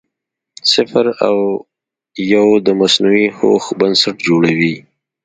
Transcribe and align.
صفر 0.71 1.05
او 1.27 1.37
یو 2.33 2.47
د 2.65 2.67
مصنوعي 2.79 3.27
هوښ 3.37 3.63
بنسټ 3.79 4.15
جوړوي. 4.27 4.75